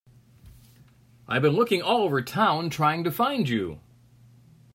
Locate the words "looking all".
1.53-2.01